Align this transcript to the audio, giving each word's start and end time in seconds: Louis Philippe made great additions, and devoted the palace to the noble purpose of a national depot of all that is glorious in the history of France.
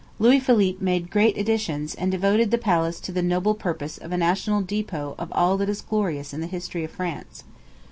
Louis 0.17 0.39
Philippe 0.39 0.79
made 0.81 1.11
great 1.11 1.37
additions, 1.37 1.93
and 1.93 2.11
devoted 2.11 2.49
the 2.49 2.57
palace 2.57 2.99
to 3.01 3.11
the 3.11 3.21
noble 3.21 3.53
purpose 3.53 3.99
of 3.99 4.11
a 4.11 4.17
national 4.17 4.61
depot 4.61 5.13
of 5.19 5.31
all 5.31 5.57
that 5.57 5.69
is 5.69 5.81
glorious 5.81 6.33
in 6.33 6.41
the 6.41 6.47
history 6.47 6.83
of 6.83 6.89
France. 6.89 7.43